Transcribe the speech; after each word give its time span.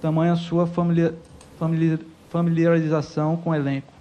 tamanha 0.00 0.36
sua 0.36 0.66
familiar, 0.66 1.12
familiar, 1.58 1.98
familiarização 2.30 3.36
com 3.36 3.50
o 3.50 3.54
elenco? 3.54 3.92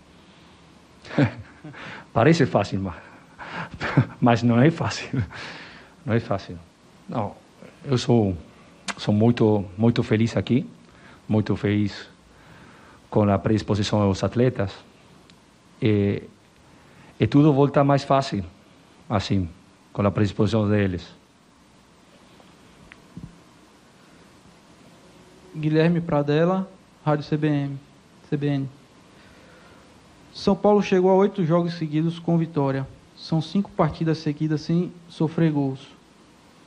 Parece 2.14 2.46
fácil, 2.46 2.80
mas, 2.82 2.96
mas 4.20 4.44
não 4.44 4.60
é 4.62 4.72
fácil. 4.72 5.24
Não 6.06 6.14
é 6.14 6.20
fácil. 6.20 6.58
Não, 7.08 7.36
eu 7.84 7.98
sou, 7.98 8.36
sou 8.98 9.14
muito, 9.14 9.66
muito 9.78 10.02
feliz 10.04 10.38
aqui, 10.38 10.70
muito 11.28 11.56
feliz 11.56 12.10
com 13.10 13.30
a 13.30 13.38
predisposição 13.38 14.08
dos 14.08 14.24
atletas. 14.24 14.74
E, 15.82 16.24
e 17.20 17.28
tudo 17.28 17.54
volta 17.54 17.84
mais 17.84 18.04
fácil, 18.04 18.44
assim, 19.10 19.50
com 19.92 20.06
a 20.06 20.12
predisposição 20.12 20.70
deles. 20.70 21.17
Guilherme 25.58 26.00
Pradella, 26.00 26.70
Rádio 27.04 27.26
CBN. 27.26 27.78
CBN. 28.30 28.70
São 30.32 30.56
Paulo 30.56 30.84
chegou 30.84 31.10
a 31.10 31.16
oito 31.16 31.44
jogos 31.44 31.74
seguidos 31.74 32.20
com 32.20 32.38
vitória. 32.38 32.88
São 33.16 33.42
cinco 33.42 33.72
partidas 33.72 34.20
seguidas 34.20 34.62
sem 34.62 34.92
sofrer 35.10 35.52
gols. 35.52 35.88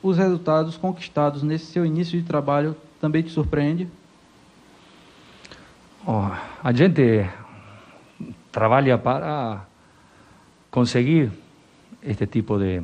Os 0.03 0.17
resultados 0.17 0.75
conquistados 0.75 1.41
nesse 1.41 1.67
seu 1.67 1.85
início 1.85 2.19
de 2.19 2.27
trabalho 2.27 2.75
também 2.99 3.23
te 3.23 3.29
surpreende? 3.29 3.87
Oh, 6.05 6.29
a 6.61 6.73
gente 6.73 7.29
trabalha 8.51 8.97
para 8.97 9.65
conseguir 10.69 11.31
este 12.03 12.27
tipo 12.27 12.57
de, 12.57 12.81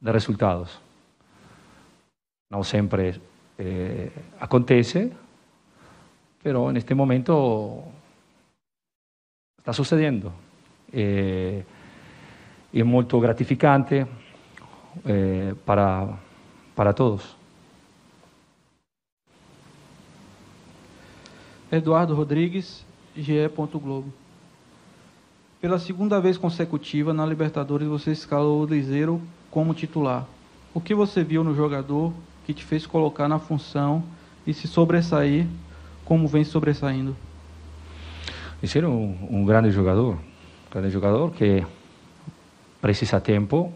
de 0.00 0.12
resultados. 0.12 0.78
Não 2.50 2.62
sempre 2.62 3.20
eh, 3.58 4.10
acontece, 4.38 5.10
pero 6.44 6.68
en 6.68 6.76
este 6.76 6.94
momento 6.94 7.82
está 9.56 9.72
sucediendo. 9.72 10.30
Eh, 10.92 11.64
es 12.70 12.84
muy 12.84 13.06
gratificante 13.10 14.06
eh, 15.06 15.54
para, 15.64 16.18
para 16.74 16.92
todos. 16.92 17.34
Eduardo 21.70 22.14
Rodrigues, 22.14 22.84
GE. 23.16 23.48
Globo. 23.48 24.12
Pela 25.62 25.78
segunda 25.78 26.20
vez 26.20 26.36
consecutiva 26.36 27.14
na 27.14 27.24
Libertadores, 27.24 27.88
você 27.88 28.12
escalou 28.12 28.60
o 28.60 28.66
Liseiro 28.66 29.18
como 29.50 29.72
titular. 29.72 30.26
O 30.74 30.80
que 30.80 30.94
você 30.94 31.24
viu 31.24 31.42
no 31.42 31.54
jogador 31.54 32.12
que 32.44 32.52
te 32.52 32.62
fez 32.62 32.86
colocar 32.86 33.28
na 33.28 33.38
função 33.38 34.04
e 34.46 34.52
se 34.52 34.68
sobressair 34.68 35.46
como 36.04 36.28
vem 36.28 36.44
sobressaindo? 36.44 37.16
Hicieron 38.62 38.92
un, 38.92 39.18
un 39.30 39.46
grande 39.46 39.70
jogador, 39.70 40.16
grande 40.70 40.90
jogador 40.90 41.32
que 41.32 41.64
precisa 42.80 43.20
tempo, 43.20 43.72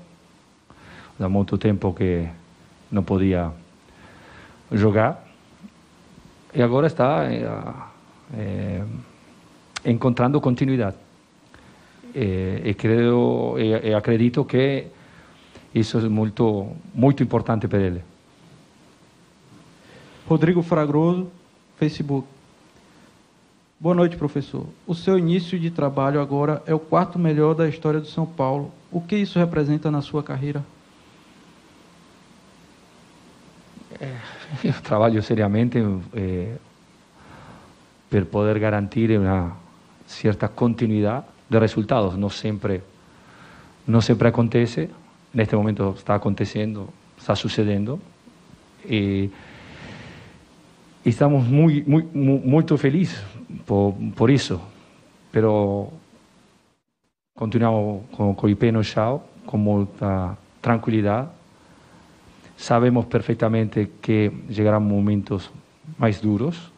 há 1.18 1.28
muito 1.28 1.58
tempo 1.58 1.94
que 1.94 2.28
não 2.90 3.02
podia 3.02 3.50
jogar 4.72 5.24
e 6.54 6.62
agora 6.62 6.86
está 6.86 7.26
eh, 8.34 8.84
encontrando 9.84 10.40
continuidade. 10.40 10.96
E, 12.14 12.62
e 12.64 12.74
creio 12.74 13.58
e, 13.58 13.90
e 13.90 13.94
acredito 13.94 14.44
que 14.44 14.86
isso 15.74 15.98
é 15.98 16.08
muito 16.08 16.72
muito 16.94 17.22
importante 17.22 17.68
para 17.68 17.80
ele. 17.80 18.02
Rodrigo 20.26 20.62
Fragroso, 20.62 21.30
Facebook. 21.78 22.26
Boa 23.78 23.94
noite, 23.94 24.16
professor. 24.16 24.66
O 24.84 24.94
seu 24.94 25.16
início 25.16 25.56
de 25.58 25.70
trabalho 25.70 26.20
agora 26.20 26.60
é 26.66 26.74
o 26.74 26.78
quarto 26.80 27.16
melhor 27.16 27.54
da 27.54 27.68
história 27.68 28.00
do 28.00 28.08
São 28.08 28.26
Paulo. 28.26 28.72
O 28.90 29.00
que 29.00 29.14
isso 29.14 29.38
representa 29.38 29.88
na 29.88 30.02
sua 30.02 30.20
carreira? 30.20 30.64
É, 34.00 34.16
eu 34.64 34.72
trabalho 34.82 35.22
seriamente 35.22 35.78
é, 36.12 36.56
para 38.10 38.24
poder 38.24 38.58
garantir 38.58 39.16
uma 39.16 39.56
certa 40.04 40.48
continuidade 40.48 41.26
de 41.48 41.58
resultados. 41.60 42.16
Não 42.16 42.28
sempre, 42.28 42.82
não 43.86 44.00
sempre 44.00 44.26
acontece. 44.26 44.90
Neste 45.32 45.54
momento 45.54 45.94
está 45.96 46.16
acontecendo, 46.16 46.88
está 47.16 47.36
sucedendo. 47.36 48.00
E, 48.84 49.30
estamos 51.08 51.46
muy, 51.46 51.82
muy, 51.84 52.02
muy, 52.12 52.64
felices 52.76 53.22
por, 53.66 53.94
por, 54.14 54.30
eso, 54.30 54.60
pero 55.30 55.90
continuamos 57.34 58.04
con, 58.16 58.34
con 58.34 58.50
el 58.50 58.56
pé 58.56 58.72
no 58.72 58.80
con 59.46 59.60
mucha 59.60 60.36
tranquilidad. 60.60 61.30
Sabemos 62.56 63.06
perfectamente 63.06 63.92
que 64.00 64.32
llegarán 64.48 64.86
momentos 64.86 65.50
más 65.96 66.20
duros, 66.20 66.70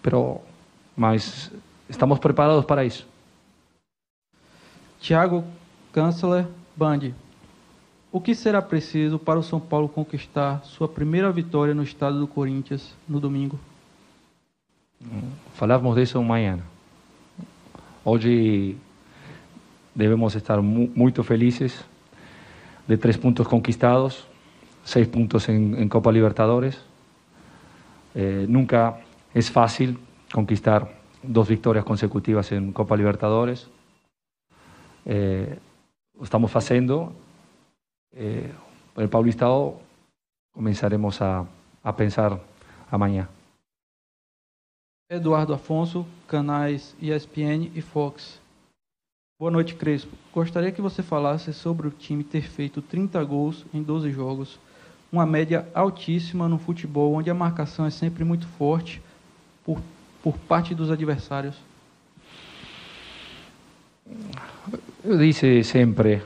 pero 0.00 0.40
más 0.96 1.50
estamos 1.88 2.18
preparados 2.18 2.64
para 2.64 2.82
eso. 2.82 3.04
Tiago 5.00 5.44
Kanzler 5.92 6.46
Bandi. 6.76 7.12
O 8.14 8.20
que 8.20 8.34
será 8.34 8.60
preciso 8.60 9.18
para 9.18 9.38
o 9.38 9.42
São 9.42 9.58
Paulo 9.58 9.88
conquistar 9.88 10.62
sua 10.64 10.86
primeira 10.86 11.32
vitória 11.32 11.72
no 11.72 11.82
estado 11.82 12.20
do 12.20 12.26
Corinthians 12.28 12.94
no 13.08 13.18
domingo? 13.18 13.58
Falávamos 15.54 15.96
disso 15.96 16.18
amanhã. 16.18 16.58
Hoje 18.04 18.76
devemos 19.94 20.34
estar 20.34 20.60
muito 20.60 21.24
felizes 21.24 21.82
de 22.86 22.98
três 22.98 23.16
pontos 23.16 23.46
conquistados, 23.46 24.26
seis 24.84 25.08
pontos 25.08 25.48
em, 25.48 25.88
Copa 25.88 26.10
Libertadores. 26.10 26.78
Eh, 28.14 28.44
nunca 28.46 28.98
é 29.34 29.40
fácil 29.40 29.96
conquistar 30.30 30.86
duas 31.22 31.48
vitórias 31.48 31.82
consecutivas 31.82 32.52
em 32.52 32.72
Copa 32.72 32.94
Libertadores. 32.94 33.70
Eh, 35.06 35.56
estamos 36.20 36.50
fazendo 36.50 37.10
eh, 38.14 38.50
el 38.96 39.08
Paulistado 39.08 39.80
comenzaremos 40.52 41.20
a, 41.22 41.46
a 41.82 41.92
pensar 41.96 42.38
amanhã. 42.90 43.28
Eduardo 45.10 45.52
Afonso, 45.52 46.06
canais 46.26 46.94
ESPN 47.00 47.70
e 47.74 47.82
Fox. 47.82 48.40
Boa 49.38 49.50
noite, 49.50 49.74
Crespo. 49.74 50.16
Gostaria 50.32 50.72
que 50.72 50.80
você 50.80 51.02
falasse 51.02 51.52
sobre 51.52 51.88
o 51.88 51.90
time 51.90 52.22
ter 52.22 52.42
feito 52.42 52.80
30 52.80 53.22
gols 53.24 53.66
em 53.74 53.82
12 53.82 54.10
jogos, 54.10 54.58
uma 55.10 55.26
média 55.26 55.68
altíssima 55.74 56.48
no 56.48 56.58
futebol, 56.58 57.12
onde 57.14 57.28
a 57.28 57.34
marcação 57.34 57.84
é 57.84 57.90
sempre 57.90 58.24
muito 58.24 58.46
forte 58.46 59.02
por, 59.64 59.82
por 60.22 60.38
parte 60.38 60.74
dos 60.74 60.90
adversários. 60.90 61.56
Eu 65.04 65.18
disse 65.18 65.64
sempre, 65.64 66.22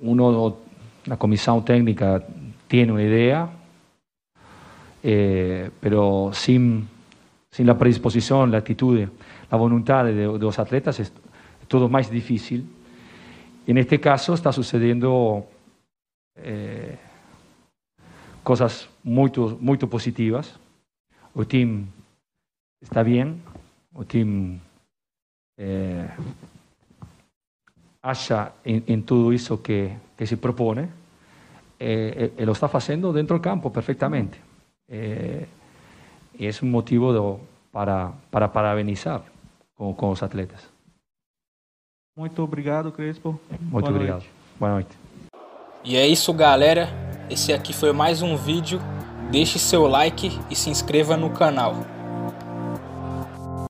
uno 0.00 0.56
la 1.06 1.16
comisión 1.16 1.64
técnica 1.64 2.22
tiene 2.68 2.92
una 2.92 3.02
idea, 3.02 3.50
eh, 5.02 5.70
pero 5.80 6.30
sin, 6.32 6.88
sin 7.50 7.66
la 7.66 7.78
predisposición, 7.78 8.50
la 8.50 8.58
actitud, 8.58 9.08
la 9.50 9.56
voluntad 9.56 10.04
de, 10.04 10.26
los 10.26 10.58
atletas 10.58 11.00
es 11.00 11.12
todo 11.68 11.88
más 11.88 12.10
difícil. 12.10 12.66
En 13.66 13.78
este 13.78 14.00
caso 14.00 14.34
está 14.34 14.52
sucediendo 14.52 15.46
eh, 16.36 16.98
cosas 18.42 18.88
muy, 19.02 19.30
muy 19.60 19.78
positivas. 19.78 20.58
El 21.34 21.46
team 21.46 21.86
está 22.80 23.02
bien, 23.02 23.42
el 23.98 24.06
team 24.06 24.58
eh, 25.56 26.08
acha 28.02 28.52
en, 28.64 28.84
en 28.86 29.02
todo 29.02 29.32
eso 29.32 29.62
que, 29.62 29.96
que 30.16 30.26
se 30.26 30.36
propone 30.36 30.88
eh, 31.78 32.34
eh, 32.36 32.44
lo 32.44 32.52
está 32.52 32.66
haciendo 32.66 33.12
dentro 33.12 33.36
del 33.36 33.42
campo 33.42 33.72
perfectamente. 33.72 34.38
Eh, 34.88 35.46
y 36.38 36.46
es 36.46 36.62
un 36.62 36.70
motivo 36.70 37.12
de, 37.12 37.38
para, 37.72 38.12
para 38.30 38.52
parabenizar 38.52 39.22
com, 39.74 39.94
com 39.94 40.10
os 40.10 40.22
atletas. 40.22 40.68
Muito 42.16 42.42
obrigado, 42.42 42.92
Crespo. 42.92 43.40
Muito 43.60 43.70
Boa 43.70 43.88
obrigado. 43.88 44.18
Noite. 44.18 44.30
Boa 44.58 44.72
noite. 44.72 44.98
E 45.82 45.96
é 45.96 46.06
isso, 46.06 46.32
galera. 46.34 46.88
Esse 47.30 47.52
aqui 47.52 47.72
foi 47.72 47.92
mais 47.92 48.20
um 48.20 48.36
vídeo. 48.36 48.78
Deixe 49.30 49.58
seu 49.58 49.86
like 49.86 50.28
e 50.50 50.56
se 50.56 50.68
inscreva 50.68 51.16
no 51.16 51.30
canal. 51.30 51.74